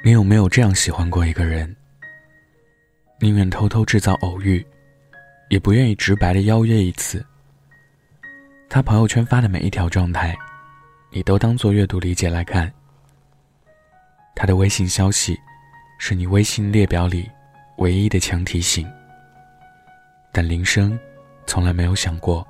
[0.00, 1.74] 你有没有这样喜欢过一个人？
[3.20, 4.64] 宁愿偷偷制造偶遇，
[5.50, 7.24] 也不愿意直白的邀约一次。
[8.68, 10.36] 他朋友圈发的每一条状态，
[11.10, 12.72] 你都当做阅读理解来看。
[14.36, 15.36] 他的微信消息，
[15.98, 17.28] 是你微信列表里
[17.78, 18.88] 唯一的强提醒。
[20.32, 20.96] 但铃声，
[21.44, 22.46] 从来没有响过。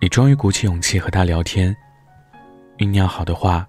[0.00, 1.74] 你终于鼓起勇气和他聊天，
[2.78, 3.66] 酝酿好的话。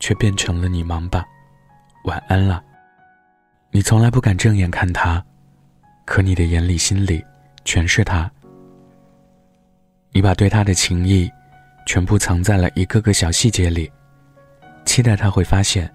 [0.00, 1.24] 却变成了你忙吧，
[2.04, 2.64] 晚安了。
[3.70, 5.24] 你从来不敢正眼看他，
[6.04, 7.24] 可你的眼里心里
[7.64, 8.28] 全是他。
[10.10, 11.30] 你把对他的情意
[11.86, 13.88] 全部藏在了一个个小细节里，
[14.84, 15.88] 期待他会发现，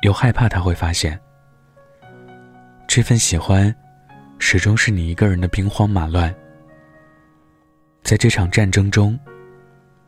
[0.00, 1.20] 又害怕他会发现。
[2.86, 3.74] 这份喜欢，
[4.38, 6.34] 始终是你一个人的兵荒马乱。
[8.02, 9.18] 在这场战争中，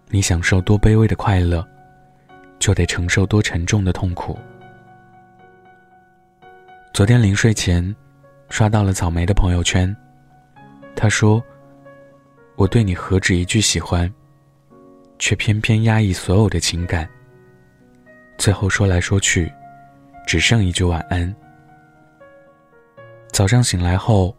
[0.08, 1.66] 你享受多卑微的快乐。
[2.58, 4.38] 就得承受多沉重的痛苦。
[6.92, 7.94] 昨天临睡前，
[8.50, 9.94] 刷到了草莓的朋友圈。
[10.96, 11.42] 他说
[12.56, 14.12] ：“我对你何止一句喜欢，
[15.18, 17.08] 却偏偏压抑所有的情感。
[18.36, 19.52] 最后说来说去，
[20.26, 21.32] 只剩一句晚安。”
[23.30, 24.34] 早上醒来后，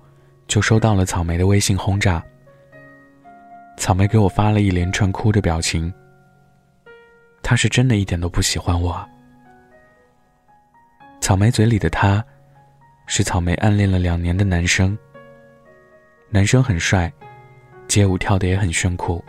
[0.47, 2.21] 就收到了草莓的微信轰炸。
[3.77, 5.93] 草莓给我发了一连串哭的表情。
[7.49, 9.03] 他是真的一点都不喜欢我。
[11.19, 12.23] 草莓嘴里的他，
[13.07, 14.95] 是草莓暗恋了两年的男生。
[16.29, 17.11] 男生很帅，
[17.87, 19.25] 街舞跳的也很炫酷。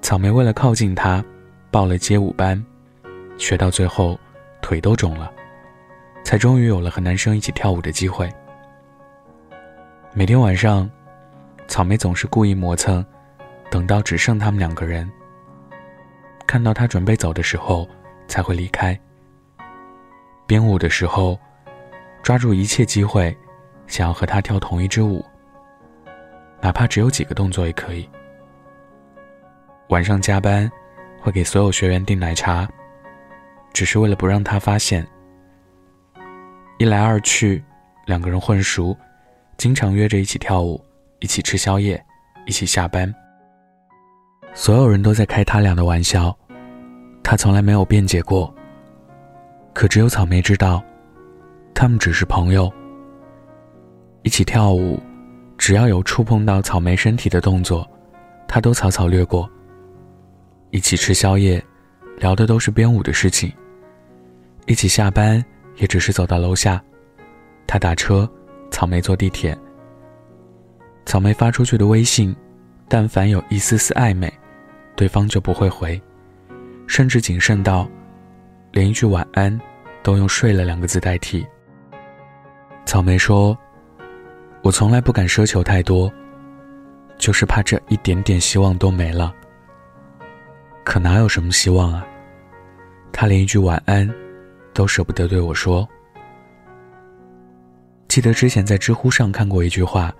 [0.00, 1.22] 草莓为了靠近他，
[1.70, 2.64] 报了街舞班，
[3.36, 4.18] 学到最后
[4.62, 5.30] 腿都肿了，
[6.24, 8.26] 才终于有了和男生一起跳舞的机会。
[10.14, 10.90] 每天晚上，
[11.68, 13.04] 草莓总是故意磨蹭，
[13.70, 15.06] 等到只剩他们两个人。
[16.46, 17.88] 看到他准备走的时候，
[18.28, 18.98] 才会离开。
[20.46, 21.38] 编舞的时候，
[22.22, 23.36] 抓住一切机会，
[23.86, 25.24] 想要和他跳同一支舞，
[26.60, 28.08] 哪怕只有几个动作也可以。
[29.88, 30.70] 晚上加班，
[31.20, 32.68] 会给所有学员订奶茶，
[33.72, 35.06] 只是为了不让他发现。
[36.78, 37.62] 一来二去，
[38.06, 38.96] 两个人混熟，
[39.56, 40.82] 经常约着一起跳舞，
[41.20, 42.02] 一起吃宵夜，
[42.46, 43.12] 一起下班。
[44.54, 46.36] 所有人都在开他俩的玩笑。
[47.22, 48.52] 他从来没有辩解过。
[49.72, 50.82] 可只有草莓知道，
[51.74, 52.70] 他们只是朋友。
[54.22, 55.00] 一起跳舞，
[55.56, 57.88] 只要有触碰到草莓身体的动作，
[58.46, 59.48] 他都草草略过。
[60.70, 61.62] 一起吃宵夜，
[62.18, 63.50] 聊的都是编舞的事情。
[64.66, 65.42] 一起下班，
[65.76, 66.82] 也只是走到楼下，
[67.66, 68.30] 他打车，
[68.70, 69.56] 草莓坐地铁。
[71.06, 72.34] 草莓发出去的微信，
[72.88, 74.32] 但凡有一丝丝暧昧，
[74.96, 76.00] 对方就不会回。
[76.86, 77.88] 甚至谨慎到，
[78.70, 79.58] 连一句晚安，
[80.02, 81.46] 都用“睡了”两个字代替。
[82.84, 83.56] 草莓说
[84.62, 86.12] ：“我从来不敢奢求太多，
[87.16, 89.34] 就是怕这一点点希望都没了。
[90.84, 92.04] 可哪有什么希望啊？
[93.12, 94.12] 他连一句晚安，
[94.74, 95.88] 都舍不得对我说。
[98.08, 100.12] 记得之前在知乎上看过一句话：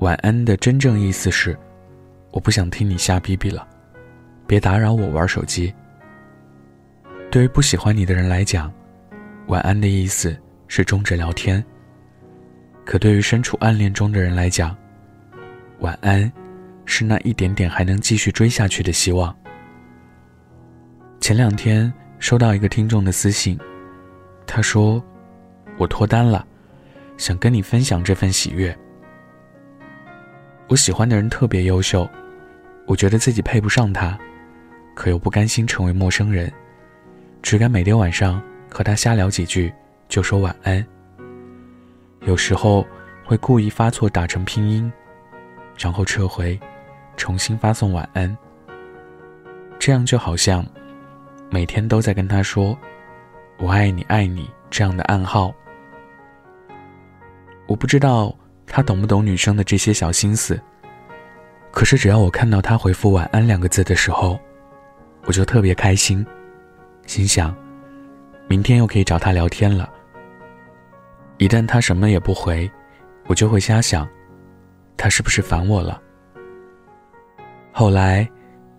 [0.00, 1.56] 晚安的真正意思是，
[2.30, 3.66] 我不想听你瞎逼逼了。”
[4.46, 5.72] 别打扰我玩手机。
[7.30, 8.72] 对于不喜欢你的人来讲，
[9.46, 10.36] 晚安的意思
[10.66, 11.64] 是终止聊天。
[12.84, 14.76] 可对于身处暗恋中的人来讲，
[15.78, 16.30] 晚安
[16.84, 19.32] 是那一点点还能继续追下去的希望。
[21.20, 23.56] 前两天收到一个听众的私信，
[24.44, 25.00] 他说
[25.78, 26.44] ：“我脱单了，
[27.16, 28.76] 想跟你分享这份喜悦。
[30.70, 32.08] 我喜欢的人特别优秀，
[32.86, 34.16] 我觉得自己配不上他。”
[34.94, 36.52] 可又不甘心成为陌生人，
[37.42, 39.72] 只敢每天晚上和他瞎聊几句，
[40.08, 40.84] 就说晚安。
[42.26, 42.86] 有时候
[43.24, 44.92] 会故意发错打成拼音，
[45.76, 46.60] 然后撤回，
[47.16, 48.36] 重新发送晚安。
[49.78, 50.64] 这样就好像
[51.50, 52.78] 每天都在跟他说
[53.58, 55.52] “我爱你，爱你”这样的暗号。
[57.66, 58.36] 我不知道
[58.72, 60.58] 他懂不懂女生的这些小心思，
[61.72, 64.38] 可是只要我看到他回复“晚安”两个字的时候，
[65.24, 66.24] 我就特别开心，
[67.04, 67.52] 心想，
[68.46, 69.92] 明天又可以找他聊天了。
[71.38, 72.70] 一旦他什么也不回，
[73.26, 74.08] 我就会瞎想，
[74.96, 76.00] 他是不是烦我了？
[77.72, 78.28] 后来，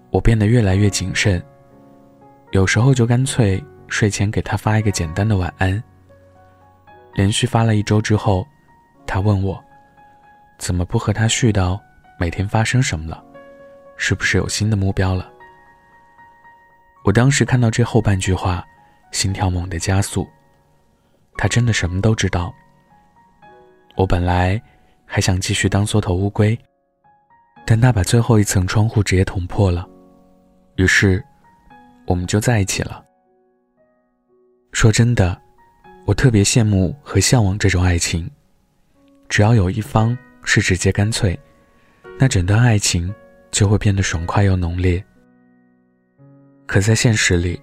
[0.10, 1.44] 我变得越来越谨慎，
[2.52, 5.84] 有时候就干脆睡前给他发一个简单的晚安。
[7.14, 8.48] 连续发了一周之后，
[9.06, 9.62] 他问我，
[10.62, 11.78] 怎么不和他絮叨
[12.20, 13.22] 每天发生什么了？
[13.98, 15.28] 是不是有新的目标了？
[17.04, 18.64] 我当时看到这后半句话，
[19.12, 20.30] 心跳猛地加速。
[21.36, 22.54] 他真的什么都知道。
[23.98, 24.62] 我本来
[25.04, 26.56] 还想继续当缩头乌龟，
[27.66, 29.90] 但他把最后一层窗户直接捅破了，
[30.76, 31.26] 于是
[32.06, 33.04] 我们就在一起了。
[34.74, 35.42] 说真的，
[36.06, 38.30] 我特别羡慕和向往这种爱情。
[39.28, 41.38] 只要有一方是直接干脆，
[42.20, 43.14] 那整段爱情
[43.52, 45.04] 就会变得爽快又浓烈。
[46.66, 47.62] 可在现实里，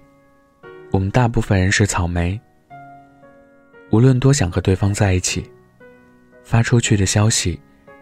[0.91, 2.39] 我们大部分人是草莓。
[3.91, 5.49] 无论多想和对方在一起，
[6.43, 7.59] 发出去的消息，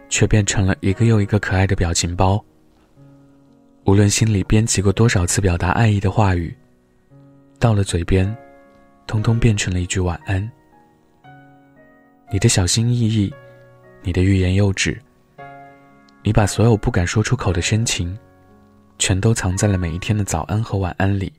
[0.08, 2.44] 却变成了一个又一个可爱的表情包。
[3.84, 6.54] 无论心里编辑过多少次表达爱意的话语，
[7.58, 8.36] 到了嘴边，
[9.06, 10.46] 通通变成了一句晚安。
[12.30, 13.32] 你的小心翼翼，
[14.02, 15.00] 你的欲言又止，
[16.22, 18.16] 你把所有不敢说出口的深情。
[19.00, 21.32] 全都藏在了每一天的早安和晚安里。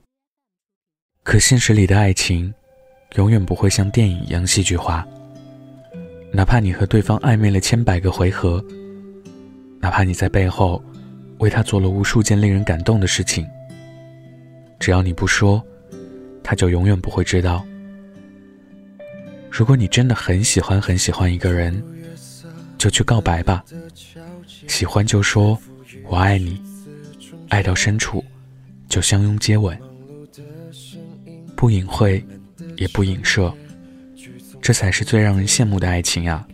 [1.24, 2.54] 可现实里的爱情，
[3.16, 5.06] 永远不会像电影一样戏剧化。
[6.32, 8.64] 哪怕你和对方暧昧了千百个回合，
[9.82, 10.82] 哪怕你在背后
[11.40, 13.46] 为他做了无数件令人感动的事情，
[14.80, 15.62] 只要你不说，
[16.42, 17.66] 他就永远不会知道。
[19.52, 21.84] 如果你真的很喜欢很喜欢一个人，
[22.80, 23.64] 就去告白吧。
[24.68, 25.56] 喜欢就说
[26.10, 26.60] “我爱你”。
[27.50, 28.24] 爱到深处，
[28.88, 29.76] 就相拥接吻，
[31.56, 32.24] 不隐晦，
[32.78, 33.52] 也不影射，
[34.62, 36.48] 这才是最让人羡慕的爱情啊！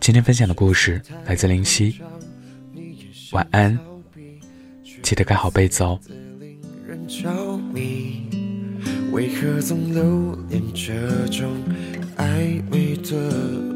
[0.00, 1.98] 今天分享的故事来自林夕，
[3.30, 3.78] 晚安，
[5.02, 5.98] 记得盖好被子哦。
[9.12, 10.94] 为何总留恋这
[11.28, 11.46] 种
[12.16, 13.30] 暧昧的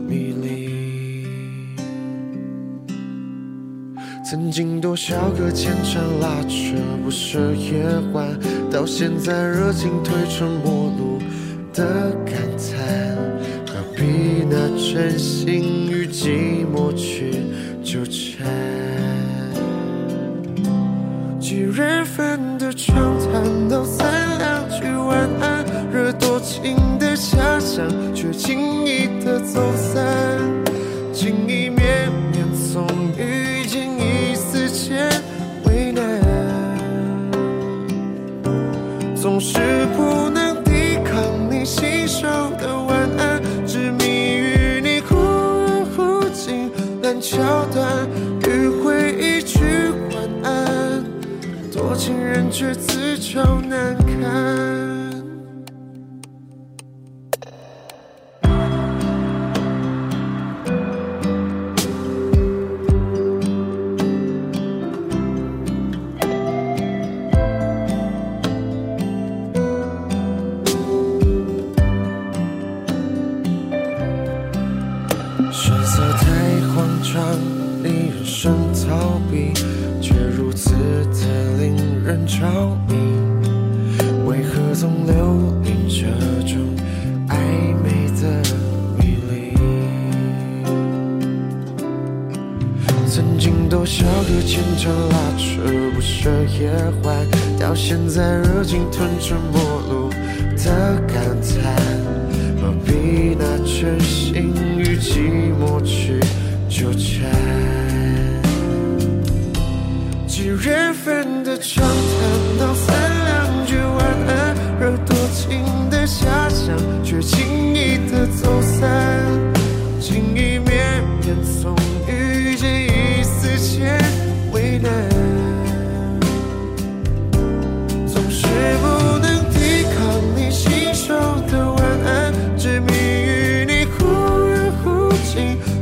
[0.09, 1.27] 迷离？
[4.25, 6.75] 曾经多少个牵肠拉扯
[7.05, 7.85] 不舍夜
[8.15, 8.27] 晚，
[8.71, 11.19] 到现在热情褪成陌路
[11.75, 13.15] 的感叹，
[13.67, 15.86] 何必拿真心
[39.38, 39.59] 总是
[39.94, 42.27] 不能抵抗你信手
[42.59, 46.73] 的晚安，执迷于你忽远忽近
[47.03, 48.09] 烂桥段，
[48.41, 49.59] 迂回一句
[50.15, 51.05] 晚安，
[51.71, 54.56] 多情人却自找难堪。
[75.58, 76.26] 神色太
[76.69, 77.14] 慌张，
[77.82, 78.53] 你转身
[78.87, 79.55] 逃避，
[80.03, 81.75] 却如此的令
[82.05, 82.44] 人着
[82.87, 82.94] 迷，
[84.26, 85.14] 为何总留
[85.64, 86.05] 恋这
[86.47, 86.61] 种
[87.31, 87.35] 暧
[87.82, 88.23] 昧的
[88.99, 89.56] 迷离？
[93.09, 95.62] 曾经多少个牵肠拉扯
[95.94, 96.31] 不舍
[96.61, 96.70] 夜
[97.02, 97.26] 欢，
[97.59, 101.75] 到现在热情吞成陌路的感叹，
[102.61, 104.52] 何必拿真心
[104.99, 106.21] 寂寞去
[106.69, 107.31] 纠缠？
[110.26, 113.76] 几人份的畅谈，道三两句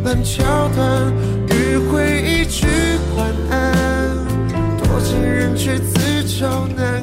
[0.05, 1.11] 难桥段，
[1.49, 2.67] 迂回一句
[3.17, 4.15] 晚安。
[4.77, 6.94] 多情人却自找难